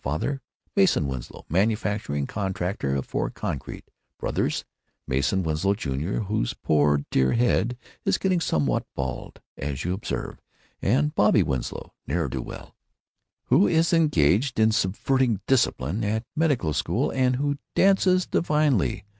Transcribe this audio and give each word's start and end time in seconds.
Father, 0.03 0.41
Mason 0.75 1.07
Winslow, 1.07 1.45
manufacturing 1.47 2.25
contractor 2.25 2.99
for 3.03 3.29
concrete. 3.29 3.91
Brothers, 4.17 4.65
Mason 5.05 5.43
Winslow, 5.43 5.75
Jr., 5.75 6.21
whose 6.21 6.55
poor 6.55 7.05
dear 7.11 7.33
head 7.33 7.77
is 8.03 8.17
getting 8.17 8.41
somewhat 8.41 8.87
bald, 8.95 9.41
as 9.57 9.85
you 9.85 9.93
observe, 9.93 10.41
and 10.81 11.13
Bobby 11.13 11.43
Winslow, 11.43 11.93
ne'er 12.07 12.29
do 12.29 12.41
weel, 12.41 12.75
who 13.43 13.67
is 13.67 13.93
engaged 13.93 14.59
in 14.59 14.71
subverting 14.71 15.39
discipline 15.45 16.03
at 16.03 16.25
medical 16.35 16.73
school, 16.73 17.11
and 17.11 17.35
who 17.35 17.59
dances 17.75 18.25
divinely. 18.25 19.05